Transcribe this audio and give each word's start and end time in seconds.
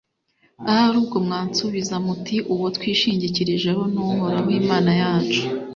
Ahari 0.69 0.95
ubwo 1.01 1.17
mwansubiza 1.25 1.95
muti 2.05 2.35
’Uwo 2.53 2.67
twishingikirijeho 2.75 3.81
ni 3.93 3.99
Uhoraho 4.07 4.49
Imana 4.61 4.91
yacu’, 5.01 5.43